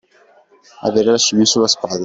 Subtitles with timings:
[0.79, 1.99] Avere la scimmia sulla spalla.